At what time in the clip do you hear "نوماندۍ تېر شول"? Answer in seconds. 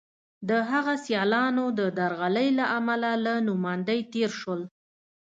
3.47-4.61